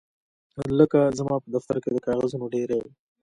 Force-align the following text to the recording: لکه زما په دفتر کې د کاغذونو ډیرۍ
لکه 0.79 0.99
زما 1.19 1.35
په 1.43 1.47
دفتر 1.55 1.75
کې 1.83 1.89
د 1.93 1.97
کاغذونو 2.05 2.45
ډیرۍ 2.53 2.81